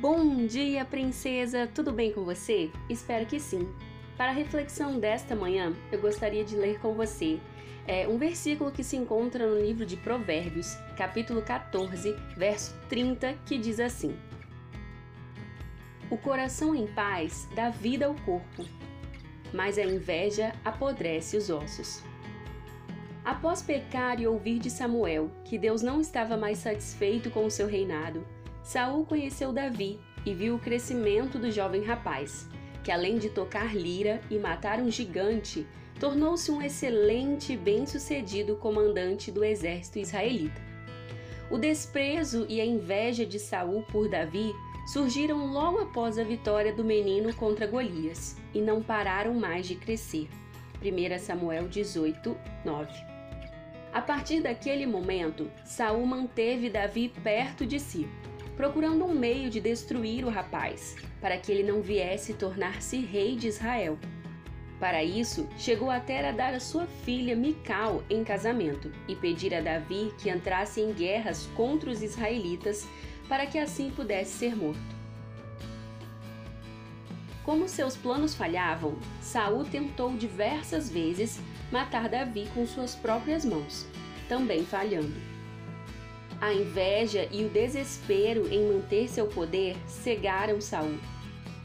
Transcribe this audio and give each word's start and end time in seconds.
Bom 0.00 0.46
dia, 0.46 0.82
princesa! 0.82 1.66
Tudo 1.74 1.92
bem 1.92 2.10
com 2.10 2.24
você? 2.24 2.70
Espero 2.88 3.26
que 3.26 3.38
sim. 3.38 3.68
Para 4.16 4.30
a 4.30 4.34
reflexão 4.34 4.98
desta 4.98 5.36
manhã, 5.36 5.74
eu 5.92 6.00
gostaria 6.00 6.42
de 6.42 6.56
ler 6.56 6.80
com 6.80 6.94
você 6.94 7.38
é, 7.86 8.08
um 8.08 8.16
versículo 8.16 8.72
que 8.72 8.82
se 8.82 8.96
encontra 8.96 9.46
no 9.46 9.60
livro 9.60 9.84
de 9.84 9.98
Provérbios, 9.98 10.74
capítulo 10.96 11.42
14, 11.42 12.16
verso 12.34 12.74
30, 12.88 13.34
que 13.44 13.58
diz 13.58 13.78
assim: 13.78 14.16
O 16.10 16.16
coração 16.16 16.74
em 16.74 16.86
paz 16.86 17.46
dá 17.54 17.68
vida 17.68 18.06
ao 18.06 18.14
corpo, 18.24 18.64
mas 19.52 19.76
a 19.76 19.84
inveja 19.84 20.54
apodrece 20.64 21.36
os 21.36 21.50
ossos. 21.50 22.02
Após 23.22 23.60
pecar 23.60 24.18
e 24.18 24.26
ouvir 24.26 24.60
de 24.60 24.70
Samuel 24.70 25.30
que 25.44 25.58
Deus 25.58 25.82
não 25.82 26.00
estava 26.00 26.38
mais 26.38 26.56
satisfeito 26.56 27.30
com 27.30 27.44
o 27.44 27.50
seu 27.50 27.66
reinado, 27.66 28.24
Saul 28.62 29.04
conheceu 29.04 29.52
Davi 29.52 29.98
e 30.24 30.34
viu 30.34 30.54
o 30.54 30.58
crescimento 30.58 31.38
do 31.38 31.50
jovem 31.50 31.82
rapaz, 31.82 32.48
que 32.84 32.92
além 32.92 33.18
de 33.18 33.30
tocar 33.30 33.74
lira 33.74 34.20
e 34.30 34.38
matar 34.38 34.80
um 34.80 34.90
gigante, 34.90 35.66
tornou-se 35.98 36.50
um 36.50 36.62
excelente 36.62 37.54
e 37.54 37.56
bem-sucedido 37.56 38.56
comandante 38.56 39.30
do 39.30 39.44
exército 39.44 39.98
israelita. 39.98 40.60
O 41.50 41.58
desprezo 41.58 42.46
e 42.48 42.60
a 42.60 42.64
inveja 42.64 43.26
de 43.26 43.38
Saul 43.38 43.82
por 43.90 44.08
Davi 44.08 44.54
surgiram 44.86 45.52
logo 45.52 45.78
após 45.78 46.18
a 46.18 46.24
vitória 46.24 46.72
do 46.72 46.84
menino 46.84 47.34
contra 47.34 47.66
Golias 47.66 48.36
e 48.54 48.60
não 48.60 48.82
pararam 48.82 49.34
mais 49.34 49.66
de 49.66 49.74
crescer. 49.74 50.28
1 50.82 51.18
Samuel 51.18 51.68
18, 51.68 52.36
9. 52.64 52.92
A 53.92 54.00
partir 54.00 54.40
daquele 54.40 54.86
momento, 54.86 55.50
Saul 55.64 56.06
manteve 56.06 56.70
Davi 56.70 57.12
perto 57.22 57.66
de 57.66 57.78
si 57.80 58.08
procurando 58.60 59.06
um 59.06 59.14
meio 59.14 59.48
de 59.48 59.58
destruir 59.58 60.22
o 60.22 60.28
rapaz, 60.28 60.94
para 61.18 61.38
que 61.38 61.50
ele 61.50 61.62
não 61.62 61.80
viesse 61.80 62.34
tornar-se 62.34 62.98
rei 62.98 63.34
de 63.34 63.48
Israel. 63.48 63.98
Para 64.78 65.02
isso, 65.02 65.48
chegou 65.56 65.88
até 65.90 66.28
a 66.28 66.30
dar 66.30 66.52
a 66.52 66.60
sua 66.60 66.86
filha 66.86 67.34
Mical 67.34 68.02
em 68.10 68.22
casamento 68.22 68.92
e 69.08 69.16
pedir 69.16 69.54
a 69.54 69.62
Davi 69.62 70.12
que 70.18 70.28
entrasse 70.28 70.78
em 70.78 70.92
guerras 70.92 71.48
contra 71.56 71.88
os 71.88 72.02
israelitas 72.02 72.86
para 73.30 73.46
que 73.46 73.58
assim 73.58 73.90
pudesse 73.90 74.32
ser 74.32 74.54
morto. 74.54 74.78
Como 77.42 77.66
seus 77.66 77.96
planos 77.96 78.34
falhavam, 78.34 78.98
Saul 79.22 79.64
tentou 79.64 80.12
diversas 80.12 80.90
vezes 80.90 81.40
matar 81.72 82.10
Davi 82.10 82.46
com 82.54 82.66
suas 82.66 82.94
próprias 82.94 83.42
mãos, 83.42 83.86
também 84.28 84.66
falhando. 84.66 85.39
A 86.40 86.54
inveja 86.54 87.28
e 87.30 87.44
o 87.44 87.50
desespero 87.50 88.48
em 88.50 88.72
manter 88.72 89.08
seu 89.08 89.26
poder 89.26 89.76
cegaram 89.86 90.58
Saul. 90.58 90.98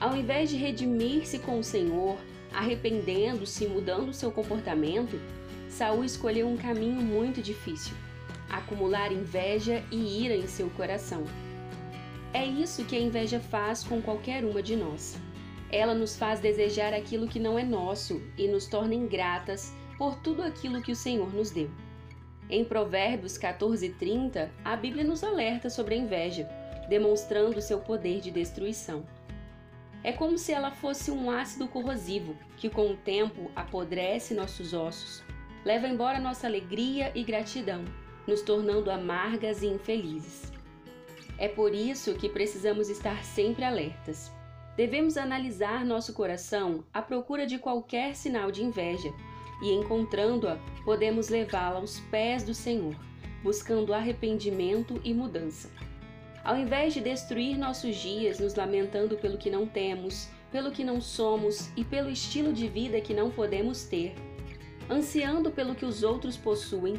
Ao 0.00 0.16
invés 0.16 0.50
de 0.50 0.56
redimir-se 0.56 1.38
com 1.38 1.60
o 1.60 1.64
Senhor, 1.64 2.18
arrependendo-se 2.52 3.64
e 3.64 3.68
mudando 3.68 4.12
seu 4.12 4.32
comportamento, 4.32 5.20
Saul 5.68 6.04
escolheu 6.04 6.48
um 6.48 6.56
caminho 6.56 7.00
muito 7.00 7.40
difícil: 7.40 7.94
acumular 8.50 9.12
inveja 9.12 9.84
e 9.92 10.24
ira 10.24 10.34
em 10.34 10.48
seu 10.48 10.68
coração. 10.70 11.22
É 12.34 12.44
isso 12.44 12.84
que 12.84 12.96
a 12.96 13.00
inveja 13.00 13.38
faz 13.38 13.84
com 13.84 14.02
qualquer 14.02 14.44
uma 14.44 14.60
de 14.60 14.74
nós. 14.74 15.16
Ela 15.70 15.94
nos 15.94 16.16
faz 16.16 16.40
desejar 16.40 16.92
aquilo 16.92 17.28
que 17.28 17.38
não 17.38 17.56
é 17.56 17.62
nosso 17.62 18.20
e 18.36 18.48
nos 18.48 18.66
torna 18.66 18.94
ingratas 18.94 19.72
por 19.96 20.16
tudo 20.16 20.42
aquilo 20.42 20.82
que 20.82 20.92
o 20.92 20.96
Senhor 20.96 21.32
nos 21.32 21.50
deu. 21.50 21.70
Em 22.48 22.64
Provérbios 22.64 23.36
14:30, 23.36 24.50
a 24.64 24.76
Bíblia 24.76 25.02
nos 25.02 25.24
alerta 25.24 25.68
sobre 25.68 25.96
a 25.96 25.98
inveja, 25.98 26.48
demonstrando 26.88 27.60
seu 27.60 27.80
poder 27.80 28.20
de 28.20 28.30
destruição. 28.30 29.04
É 30.04 30.12
como 30.12 30.38
se 30.38 30.52
ela 30.52 30.70
fosse 30.70 31.10
um 31.10 31.28
ácido 31.28 31.66
corrosivo 31.66 32.36
que, 32.56 32.70
com 32.70 32.92
o 32.92 32.96
tempo, 32.96 33.50
apodrece 33.56 34.32
nossos 34.32 34.72
ossos, 34.72 35.24
leva 35.64 35.88
embora 35.88 36.20
nossa 36.20 36.46
alegria 36.46 37.10
e 37.16 37.24
gratidão, 37.24 37.84
nos 38.28 38.42
tornando 38.42 38.92
amargas 38.92 39.62
e 39.62 39.66
infelizes. 39.66 40.52
É 41.38 41.48
por 41.48 41.74
isso 41.74 42.14
que 42.14 42.28
precisamos 42.28 42.88
estar 42.88 43.24
sempre 43.24 43.64
alertas. 43.64 44.30
Devemos 44.76 45.16
analisar 45.16 45.84
nosso 45.84 46.12
coração 46.12 46.84
à 46.94 47.02
procura 47.02 47.44
de 47.44 47.58
qualquer 47.58 48.14
sinal 48.14 48.52
de 48.52 48.62
inveja 48.62 49.12
e, 49.62 49.72
encontrando-a, 49.72 50.58
podemos 50.84 51.28
levá-la 51.28 51.78
aos 51.78 52.00
pés 52.10 52.42
do 52.42 52.54
Senhor, 52.54 52.96
buscando 53.42 53.94
arrependimento 53.94 55.00
e 55.04 55.14
mudança. 55.14 55.70
Ao 56.44 56.56
invés 56.56 56.94
de 56.94 57.00
destruir 57.00 57.58
nossos 57.58 57.96
dias 57.96 58.38
nos 58.38 58.54
lamentando 58.54 59.16
pelo 59.16 59.38
que 59.38 59.50
não 59.50 59.66
temos, 59.66 60.28
pelo 60.52 60.70
que 60.70 60.84
não 60.84 61.00
somos 61.00 61.70
e 61.76 61.84
pelo 61.84 62.08
estilo 62.08 62.52
de 62.52 62.68
vida 62.68 63.00
que 63.00 63.12
não 63.12 63.30
podemos 63.30 63.84
ter, 63.84 64.14
ansiando 64.88 65.50
pelo 65.50 65.74
que 65.74 65.84
os 65.84 66.02
outros 66.02 66.36
possuem, 66.36 66.94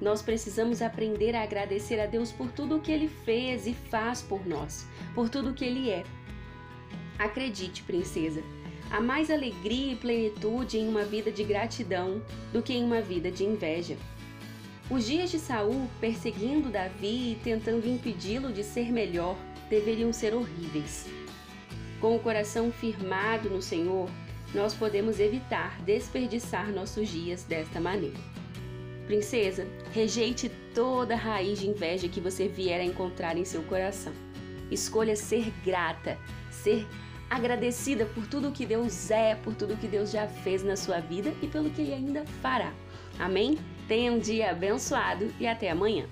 nós 0.00 0.22
precisamos 0.22 0.82
aprender 0.82 1.34
a 1.34 1.42
agradecer 1.42 2.00
a 2.00 2.06
Deus 2.06 2.30
por 2.30 2.50
tudo 2.52 2.76
o 2.76 2.80
que 2.80 2.92
Ele 2.92 3.08
fez 3.08 3.66
e 3.66 3.74
faz 3.74 4.22
por 4.22 4.46
nós, 4.46 4.86
por 5.14 5.28
tudo 5.28 5.50
o 5.50 5.54
que 5.54 5.64
Ele 5.64 5.90
é. 5.90 6.04
Acredite, 7.18 7.82
princesa, 7.82 8.42
Há 8.94 9.00
mais 9.00 9.28
alegria 9.28 9.94
e 9.94 9.96
plenitude 9.96 10.78
em 10.78 10.86
uma 10.86 11.02
vida 11.02 11.28
de 11.32 11.42
gratidão 11.42 12.22
do 12.52 12.62
que 12.62 12.72
em 12.72 12.84
uma 12.84 13.00
vida 13.00 13.28
de 13.28 13.42
inveja. 13.42 13.96
Os 14.88 15.04
dias 15.04 15.32
de 15.32 15.38
Saul 15.40 15.88
perseguindo 16.00 16.68
Davi 16.68 17.32
e 17.32 17.40
tentando 17.42 17.88
impedi-lo 17.88 18.52
de 18.52 18.62
ser 18.62 18.92
melhor 18.92 19.36
deveriam 19.68 20.12
ser 20.12 20.32
horríveis. 20.32 21.08
Com 22.00 22.14
o 22.14 22.20
coração 22.20 22.70
firmado 22.70 23.50
no 23.50 23.60
Senhor, 23.60 24.08
nós 24.54 24.74
podemos 24.74 25.18
evitar 25.18 25.76
desperdiçar 25.82 26.70
nossos 26.70 27.08
dias 27.08 27.42
desta 27.42 27.80
maneira. 27.80 28.20
Princesa, 29.08 29.66
rejeite 29.92 30.48
toda 30.72 31.16
raiz 31.16 31.58
de 31.58 31.68
inveja 31.68 32.06
que 32.06 32.20
você 32.20 32.46
vier 32.46 32.80
a 32.80 32.84
encontrar 32.84 33.36
em 33.36 33.44
seu 33.44 33.64
coração. 33.64 34.12
Escolha 34.70 35.16
ser 35.16 35.52
grata, 35.64 36.16
ser 36.48 36.86
agradecida 37.34 38.06
por 38.06 38.26
tudo 38.26 38.52
que 38.52 38.64
Deus 38.64 39.10
é, 39.10 39.34
por 39.34 39.54
tudo 39.54 39.76
que 39.76 39.88
Deus 39.88 40.10
já 40.10 40.26
fez 40.26 40.62
na 40.62 40.76
sua 40.76 41.00
vida 41.00 41.32
e 41.42 41.46
pelo 41.46 41.70
que 41.70 41.82
Ele 41.82 41.94
ainda 41.94 42.24
fará. 42.40 42.72
Amém? 43.18 43.58
Tenha 43.86 44.12
um 44.12 44.18
dia 44.18 44.50
abençoado 44.50 45.32
e 45.38 45.46
até 45.46 45.70
amanhã. 45.70 46.06